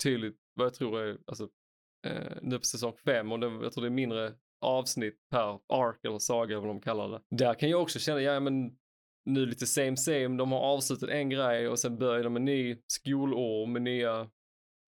[0.02, 1.48] tydligt, vad jag tror är, alltså,
[2.06, 6.04] eh, nu på säsong fem och det, jag tror det är mindre avsnitt per ark
[6.04, 7.20] eller saga eller vad de kallar det.
[7.30, 8.76] Där kan jag också känna, ja men
[9.24, 12.76] nu lite same same, de har avslutat en grej och sen börjar de en ny
[12.86, 14.30] skolår med nya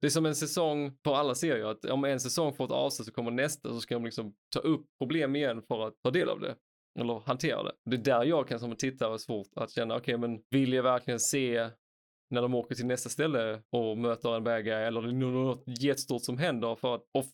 [0.00, 3.06] det är som en säsong för alla serier, att om en säsong får ett avslut
[3.06, 6.28] så kommer nästa så ska de liksom ta upp problem igen för att ta del
[6.28, 6.56] av det.
[6.98, 7.72] Eller hantera det.
[7.90, 11.20] Det är där jag kan som tittare svårt att känna, okej men vill jag verkligen
[11.20, 11.70] se
[12.30, 15.64] när de åker till nästa ställe och möter en bad guy eller det är något
[15.66, 17.24] jättestort som händer för att och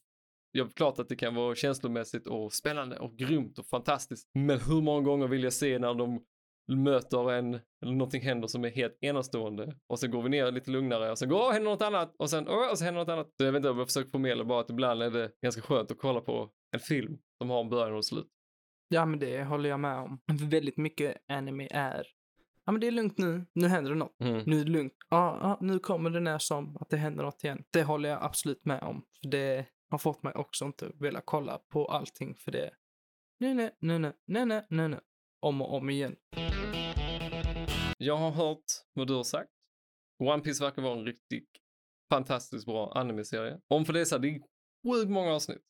[0.56, 4.30] Ja, klart att det kan vara känslomässigt och spännande och grymt och fantastiskt.
[4.34, 6.24] Men hur många gånger vill jag se när de
[6.68, 10.70] möter en, eller någonting händer som är helt enastående och sen går vi ner lite
[10.70, 13.08] lugnare och sen går, åh, händer något annat och sen, åh, och så händer något
[13.08, 13.26] annat.
[13.36, 15.90] Så jag vet inte om jag försöker förmedla bara att ibland är det ganska skönt
[15.90, 18.28] att kolla på en film som har en början och ett slut.
[18.88, 20.20] ja, men det håller jag med om.
[20.50, 22.06] Väldigt mycket anime är,
[22.64, 24.20] ja men det är lugnt nu, nu händer det något.
[24.20, 24.42] Mm.
[24.46, 24.92] Nu är det lugnt.
[25.10, 27.64] Ja, ja, nu kommer det när som att det händer något igen.
[27.70, 29.02] Det håller jag absolut med om.
[29.22, 32.70] För det har fått mig också inte vilja kolla på allting för det.
[33.40, 35.00] Nej, nej, nej, nej, nej, nej, nej, nej.
[35.46, 36.16] Om och om igen.
[37.98, 39.50] Jag har hört vad du har sagt.
[40.24, 41.50] One Piece verkar vara en riktigt
[42.12, 43.60] fantastiskt bra anime-serie.
[43.68, 44.40] Om för det är så här, det är
[44.86, 45.62] sjukt många avsnitt.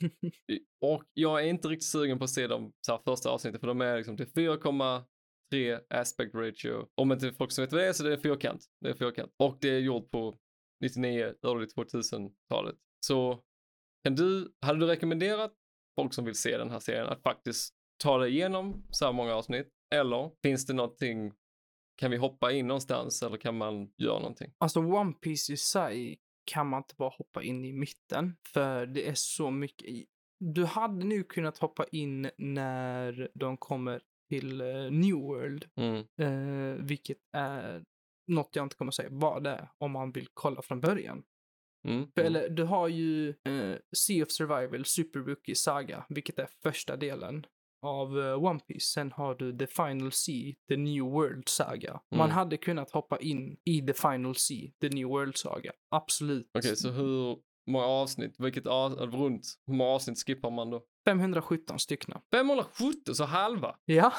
[0.80, 3.66] Och jag är inte riktigt sugen på att se de så här, första avsnitten för
[3.66, 6.86] de är liksom till 4,3 aspect ratio.
[6.94, 8.64] Om inte folk som vet vad det är så det är fyrkant.
[8.80, 9.32] Det är fyrkant.
[9.36, 10.38] Och det är gjort på
[10.80, 12.76] 99, early 2000-talet.
[13.06, 13.44] Så
[14.04, 15.52] kan du, hade du rekommenderat
[16.00, 19.34] folk som vill se den här serien att faktiskt ta det igenom så här många
[19.34, 19.68] avsnitt?
[19.94, 21.32] Eller finns det någonting,
[21.96, 24.52] kan vi hoppa in någonstans eller kan man göra någonting?
[24.58, 28.36] Alltså One Piece i sig kan man inte bara hoppa in i mitten.
[28.48, 30.06] För det är så mycket i.
[30.38, 35.68] Du hade nu kunnat hoppa in när de kommer till eh, New World.
[35.76, 36.06] Mm.
[36.20, 37.84] Eh, vilket är
[38.26, 41.22] något jag inte kommer säga vad det är om man vill kolla från början.
[41.88, 42.10] Mm.
[42.14, 46.96] För, Eller du har ju eh, Sea of Survival, Super Rookie Saga, vilket är första
[46.96, 47.46] delen
[47.82, 48.80] av eh, One Piece.
[48.86, 52.00] Sen har du The Final Sea, The New World Saga.
[52.10, 52.30] Man Mm.
[52.30, 55.72] hade kunnat hoppa in i The Final Sea, The New World Saga.
[55.90, 56.50] Absolut.
[56.58, 60.82] Okej, så hur många avsnitt, vilket av, runt, hur många avsnitt skippar man då?
[61.08, 62.20] 517 stycken.
[62.34, 63.76] 570, så halva?
[63.84, 64.12] Ja.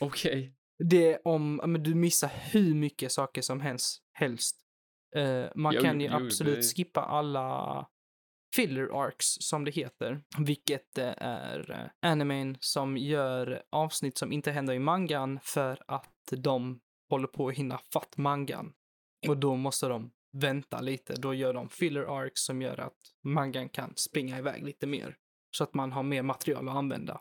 [0.00, 0.54] Okej.
[0.84, 4.02] Det är om, men du missar hur mycket saker som helst.
[4.12, 4.56] helst.
[5.16, 7.86] Eh, man Jo, kan ju jo, absolut det- skippa alla
[8.56, 14.50] filler arcs som det heter, vilket eh, är eh, animen som gör avsnitt som inte
[14.50, 16.80] händer i mangan för att de
[17.10, 18.72] håller på att hinna fatt mangan.
[19.28, 21.14] Och då måste de vänta lite.
[21.14, 25.16] Då gör de filler arcs som gör att mangan kan springa iväg lite mer.
[25.50, 27.20] Så att man har mer material att använda.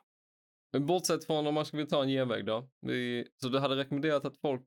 [0.73, 2.69] Men bortsett från om man skulle ta en genväg då.
[2.81, 4.61] Vi, så du hade rekommenderat att folk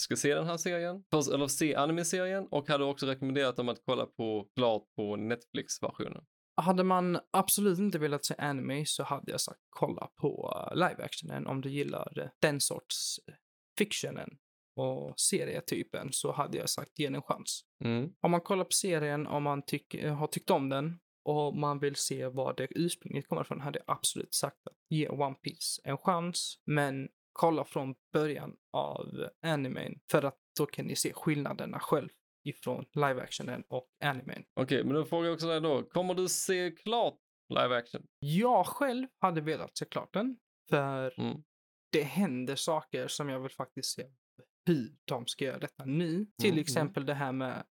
[0.00, 3.82] ska se den här serien, Först, eller se anime-serien och hade också rekommenderat dem att
[3.86, 6.24] kolla på klart på Netflix-versionen.
[6.60, 11.46] Hade man absolut inte velat se anime så hade jag sagt kolla på uh, live-actionen
[11.46, 13.34] om du gillar uh, den sorts uh,
[13.78, 14.28] fictionen
[14.76, 17.60] och serietypen så hade jag sagt ge den en chans.
[17.84, 18.10] Mm.
[18.20, 21.78] Om man kollar på serien, om man tyck, eh, har tyckt om den och man
[21.78, 25.80] vill se var det ursprungligen kommer ifrån hade jag absolut sagt att ge One Piece
[25.84, 26.58] en chans.
[26.66, 32.08] Men kolla från början av animen för att då kan ni se skillnaderna själv
[32.44, 34.44] ifrån live-actionen och animen.
[34.60, 37.18] Okej, men då frågar jag också dig då, kommer du se klart
[37.48, 38.06] live action?
[38.18, 40.36] Jag själv hade velat se klart den,
[40.70, 41.42] för Mm.
[41.92, 44.06] det händer saker som jag vill faktiskt se
[44.66, 46.26] hur de ska göra detta nu.
[46.42, 47.64] Till Mm, exempel det här med,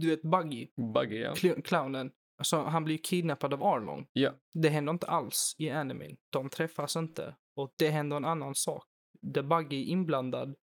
[0.00, 1.32] du vet Buggy, Buggy, ja.
[1.32, 2.12] cl- clownen.
[2.38, 4.06] Alltså, han blir ju kidnappad av Arlong.
[4.12, 4.32] Ja.
[4.54, 6.16] Det händer inte alls i animen.
[6.30, 7.36] De träffas inte.
[7.56, 8.84] Och det händer en annan sak.
[9.22, 10.54] Där Buggy är inblandad,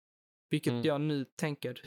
[0.50, 0.84] vilket Mm.
[0.84, 1.80] jag nu tänker,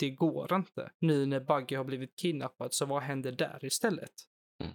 [0.00, 0.90] det går inte.
[1.00, 4.12] Nu när Buggy har blivit kidnappad, så vad händer där istället?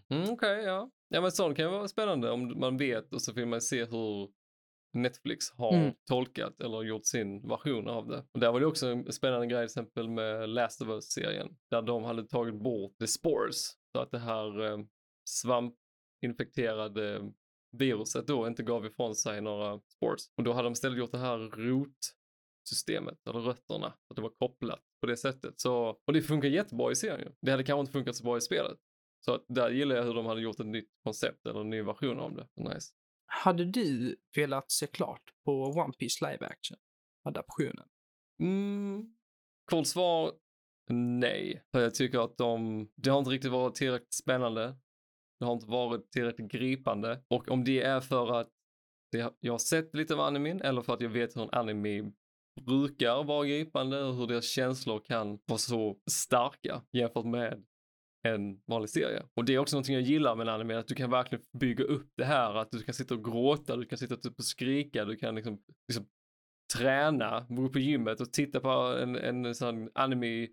[0.09, 0.91] Mm, Okej, ja.
[1.09, 3.85] Ja, men sånt kan ju vara spännande om man vet och så vill man se
[3.85, 4.29] hur
[4.93, 5.93] Netflix har Mm.
[6.09, 8.25] tolkat eller gjort sin version av det.
[8.31, 11.81] Och där var det också en spännande grej till exempel med Last of Us-serien, där
[11.81, 14.77] de hade tagit bort the spores, så att det här eh,
[15.29, 17.31] svampinfekterade
[17.77, 20.21] viruset då inte gav ifrån sig några spores.
[20.37, 24.81] Och då hade de istället gjort det här rotsystemet, eller rötterna, att det var kopplat
[25.01, 25.59] på det sättet.
[25.59, 27.33] Så, och det funkar jättebra i serien.
[27.41, 28.77] Det hade kanske inte funkat så bra i spelet.
[29.25, 31.81] Så att där gillar jag hur de hade gjort ett nytt koncept eller en ny
[31.81, 32.47] version av det.
[32.55, 32.93] Nice.
[33.25, 36.77] Hade du velat se klart på One Piece live action
[37.23, 37.87] adaptionen?
[38.39, 39.15] Mm.
[39.71, 40.31] Kort svar,
[40.89, 41.63] nej.
[41.71, 44.75] För jag tycker att de, det har inte riktigt varit tillräckligt spännande.
[45.43, 47.19] Det har inte varit tillräckligt gripande.
[47.27, 48.49] Och om det är för att
[49.11, 52.11] det, jag har sett lite av animen eller för att jag vet hur en anime
[52.65, 57.63] brukar vara gripande och hur deras känslor kan vara så starka jämfört med
[58.27, 59.23] en vanlig serie.
[59.33, 61.83] Och det är också någonting jag gillar med en anime, att du kan verkligen bygga
[61.83, 65.05] upp det här, att du kan sitta och gråta, du kan sitta typ och skrika,
[65.05, 66.05] du kan liksom, liksom
[66.77, 70.47] träna, gå på gymmet och titta på en, en sån anime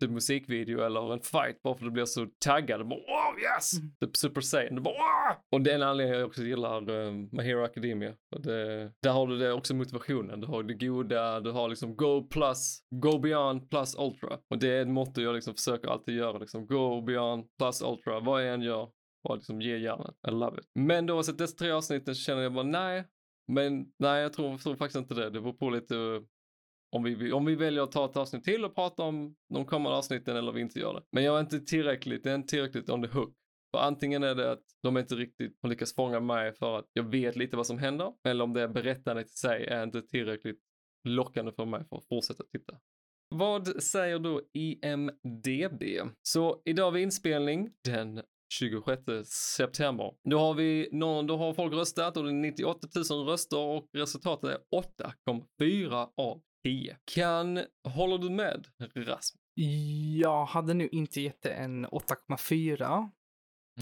[0.00, 2.88] typ musikvideo eller en fight bara för att du blir så taggad.
[2.88, 3.72] Bara, wow, yes!
[3.72, 3.90] Mm.
[4.00, 4.74] Typ Super Saiyan.
[4.74, 5.36] Du bara, wow!
[5.52, 8.14] Och det är en anledning jag också gillar um, My Hero Academia.
[8.36, 10.40] Och det, där har du det också motivationen.
[10.40, 14.38] Du har det goda, du har liksom go plus, go beyond plus ultra.
[14.50, 16.38] Och det är ett motto jag liksom försöker alltid göra.
[16.38, 18.20] Liksom go beyond plus ultra.
[18.20, 18.88] Vad jag än gör,
[19.28, 20.14] bara liksom ge hjärnan.
[20.28, 20.70] I love it.
[20.74, 23.04] Men då, så dessa tre avsnitten så känner jag bara nej.
[23.52, 25.30] Men nej, jag tror, tror faktiskt inte det.
[25.30, 25.94] Det beror på lite
[26.96, 29.98] om vi, om vi väljer att ta ett avsnitt till och prata om de kommande
[29.98, 31.02] avsnitten eller vi inte gör det.
[31.12, 33.34] Men jag är inte tillräckligt, det är inte tillräckligt on the hook.
[33.74, 37.02] För antingen är det att de inte riktigt har lyckats fånga mig för att jag
[37.02, 38.12] vet lite vad som händer.
[38.24, 40.60] Eller om det är berättandet i sig är inte tillräckligt
[41.08, 42.78] lockande för mig för att fortsätta titta.
[43.28, 45.82] Vad säger då IMDB?
[46.22, 49.02] Så idag har vi inspelning den 26
[49.56, 50.12] september.
[50.30, 53.88] Då har vi någon, då har folk röstat och det är 98 000 röster och
[53.92, 54.58] resultatet är
[55.60, 56.96] 8,4 av 10.
[57.04, 59.42] Kan, håller du med Rasmus?
[60.20, 62.96] Jag hade nu inte gett det en 8,4.
[62.96, 63.10] Mm.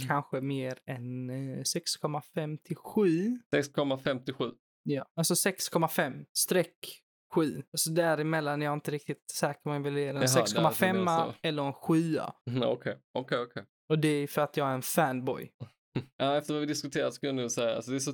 [0.08, 3.38] Kanske mer än eh, 6,5 till 7.
[3.54, 4.52] 6,57.
[4.82, 7.02] Ja, alltså 6,5 streck
[7.34, 7.62] 7.
[7.72, 10.72] Alltså däremellan är jag inte riktigt säker om jag vill ge den Jaha, där är
[10.72, 11.38] det 6,5 alltså.
[11.42, 12.18] eller en 7.
[12.50, 13.64] Mm, Okej, okej, okej.
[13.88, 15.52] Och det är för att jag är en fanboy.
[16.16, 18.12] Ja, efter vad vi diskuterat skulle jag nog säga, alltså det är så,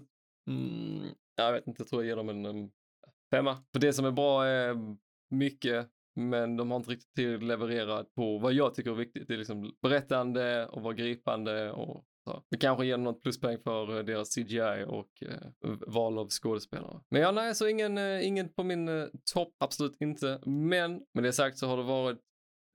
[0.51, 2.71] mm, jag vet inte, jag tror jag ger dem en, um,
[3.31, 3.59] femma.
[3.73, 4.77] För det som är bra är
[5.31, 9.29] mycket, men de har inte riktigt till levererat på vad jag tycker är viktigt.
[9.29, 12.45] Det är liksom berättande och vara gripande och så.
[12.51, 17.01] Vi kanske ger något pluspoäng för eh, deras CGI och eh, val av skådespelare.
[17.11, 20.41] Men ja, nej, så ingen, eh, ingen på min eh, topp, absolut inte.
[20.47, 22.19] Men med det sagt så har det varit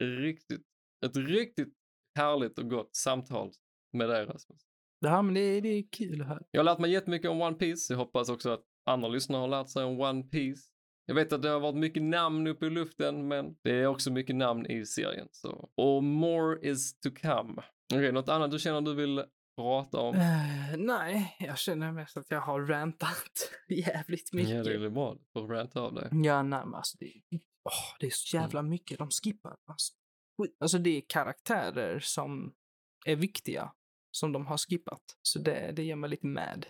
[0.03, 0.61] riktigt,
[1.05, 1.73] ett riktigt
[2.17, 3.51] härligt och gott samtal
[3.93, 4.61] med dig Rasmus.
[5.01, 6.41] Det här men det, det är kul här.
[6.51, 7.93] Jag har lärt mig jättemycket om One Piece.
[7.93, 10.61] Jag hoppas också att andra lyssnare har lärt sig om One Piece.
[11.05, 14.11] Jag vet att det har varit mycket namn uppe i luften, men det är också
[14.11, 15.27] mycket namn i serien.
[15.31, 15.69] Så.
[15.75, 17.63] Och more is to come.
[17.93, 19.23] Okej, något annat du känner du vill
[19.55, 20.15] prata om?
[20.15, 24.55] Eh, nej, jag känner mest att jag har rantat jävligt mycket.
[24.55, 25.15] Ja, det är bra.
[25.15, 26.09] Du får ranta av dig.
[26.11, 27.13] Ja, nej, men alltså det,
[27.63, 29.55] åh, det är så jävla mycket de skippar.
[29.69, 29.93] Alltså,
[30.59, 32.53] alltså det är karaktärer som
[33.05, 33.71] är viktiga
[34.11, 35.01] som de har skippat.
[35.21, 36.65] Så det, det gör mig lite mad.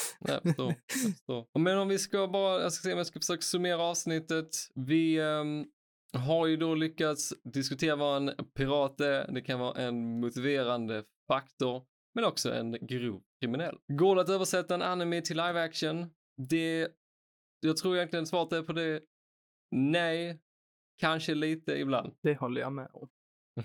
[0.20, 0.74] Jag förstår.
[0.92, 1.58] Förstår.
[1.58, 4.48] Men om vi ska bara, jag ska se om jag ska försöka summera avsnittet.
[4.74, 5.66] Vi ehm,
[6.12, 9.32] har ju då lyckats diskutera vad en pirat är.
[9.32, 11.82] Det kan vara en motiverande faktor,
[12.14, 13.78] men också en grov kriminell.
[13.88, 16.10] Går det att översätta en anime till live action?
[16.48, 16.88] Det,
[17.60, 19.00] jag tror egentligen svaret är på det
[19.70, 20.40] nej,
[20.98, 22.12] kanske lite ibland.
[22.22, 23.08] Det håller jag med om.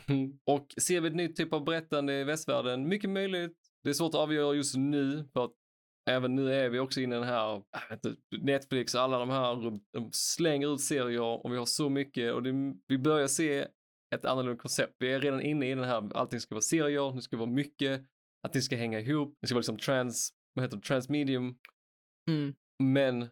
[0.46, 2.88] Och ser vi ett nytt typ av berättande i västvärlden?
[2.88, 3.58] Mycket möjligt.
[3.84, 5.54] Det är svårt att avgöra just nu för att
[6.10, 9.30] även nu är vi också inne i den här, vet inte, Netflix och alla de
[9.30, 12.52] här, de slänger ut serier och vi har så mycket och det,
[12.88, 13.68] vi börjar se
[14.16, 14.96] ett annorlunda koncept.
[15.00, 18.02] Vi är redan inne i den här, allting ska vara serier, det ska vara mycket,
[18.48, 21.58] att det ska hänga ihop, det ska vara liksom trans, vad heter det, transmedium.
[22.30, 22.56] Mm.
[22.84, 23.30] Men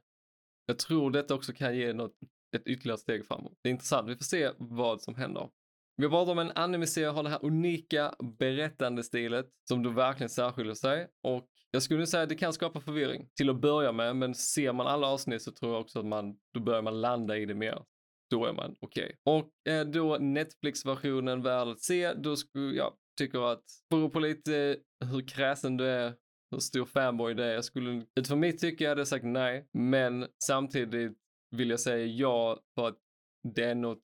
[0.66, 2.16] jag tror detta också kan ge något,
[2.56, 3.54] ett ytterligare steg framåt.
[3.62, 5.50] Det är intressant, vi får se vad som händer.
[5.96, 10.74] Vi har pratat om en anime-serie har det här unika berättandestilet som då verkligen särskiljer
[10.74, 14.36] sig och jag skulle säga att det kan skapa förvirring till att börja med, men
[14.36, 17.46] ser man alla avsnitt så tror jag också att man, då börjar man landa i
[17.46, 17.84] det mer.
[18.30, 19.16] Då är man okej.
[19.24, 24.78] Och är då Netflix-versionen värd att se, då skulle jag tycker att, beror på lite
[25.06, 26.14] hur kräsen du är,
[26.52, 27.54] hur stor fanboy det är.
[27.54, 31.18] Jag skulle, utifrån mitt tycke hade jag sagt nej, men samtidigt
[31.52, 32.98] vill jag säga ja för att
[33.56, 34.02] det är något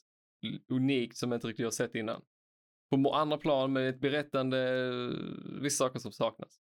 [0.67, 2.22] unikt som jag inte riktigt har sett innan.
[2.91, 6.59] På andra plan med ett berättande, eh, vissa saker som saknas.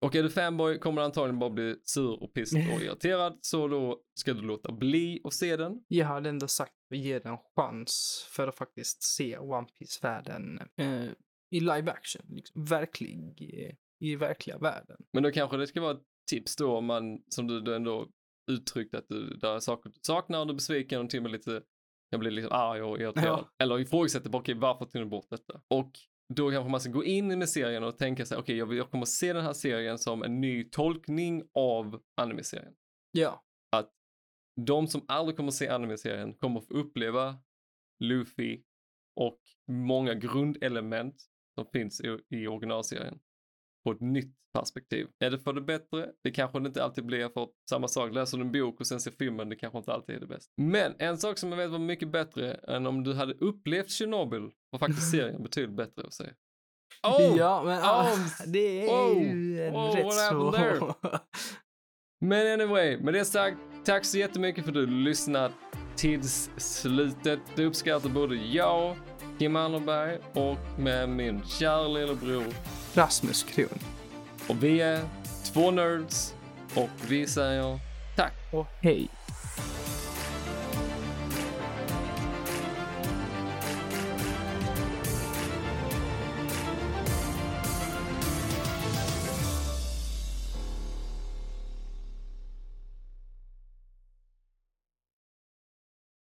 [0.00, 3.68] Och är du fanboy kommer du antagligen bara bli sur och pissed och irriterad, så
[3.68, 5.84] då ska du låta bli att se den.
[5.88, 10.60] Jag hade ändå sagt att ge den en chans för att faktiskt se One Piece-världen
[10.76, 11.04] eh,
[11.50, 12.22] i live action.
[12.28, 13.74] Liksom, verklig, eh,
[14.08, 14.96] i verkliga världen.
[15.12, 18.08] Men då kanske det ska vara ett tips då om man, som du, du ändå
[18.50, 21.22] uttryckt att du, det är saker du saknar och du är besviken och till och
[21.22, 21.62] med lite,
[22.10, 23.26] jag blir liksom arg och irriterad.
[23.26, 23.64] Ja.
[23.64, 25.60] Eller ifrågasätter bara, okej varför tog du bort detta?
[25.68, 25.92] Och
[26.34, 28.90] då kanske man ska gå in med serien och tänka sig, okej, okay, jag, jag
[28.90, 32.74] kommer se den här serien som en ny tolkning av anime-serien.
[33.12, 33.44] Ja.
[33.76, 33.92] Att
[34.66, 37.38] de som aldrig kommer se anime-serien kommer få uppleva
[38.04, 38.62] Luffy
[39.16, 41.16] och många grundelement
[41.54, 43.18] som finns i, i originalserien
[43.84, 45.08] på ett nytt perspektiv.
[45.18, 46.12] Är det för det bättre?
[46.22, 49.00] Det kanske det inte alltid blir för samma sak, läser du en bok och sen
[49.00, 50.52] ser filmen, det kanske inte alltid är det bästa.
[50.56, 54.50] Men en sak som jag vet var mycket bättre än om du hade upplevt Tjernobyl
[54.70, 56.30] var faktiskt serien betydligt bättre att säga.
[57.02, 57.36] Oh!
[57.38, 58.18] Ja, men oh!
[58.46, 59.22] det är oh!
[59.22, 60.52] ju oh, rätt what så...
[60.52, 61.20] there?
[62.20, 65.52] Men anyway, med det sagt, tack så jättemycket för att du lyssnat
[65.96, 67.40] tills slutet.
[67.54, 68.96] Det uppskattar både jag,
[69.38, 72.44] Kim Anderberg och med min kära lillebror
[72.94, 73.78] Rasmus Kron.
[74.48, 75.00] Och vi är
[75.52, 76.34] två nerds
[76.74, 77.78] och vi säger
[78.16, 79.08] tack och hej.